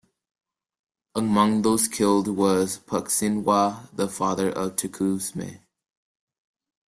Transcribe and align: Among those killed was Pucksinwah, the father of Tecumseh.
Among 1.13 1.61
those 1.61 1.87
killed 1.87 2.27
was 2.27 2.79
Pucksinwah, 2.79 3.95
the 3.95 4.07
father 4.09 4.49
of 4.49 4.75
Tecumseh. 4.75 5.61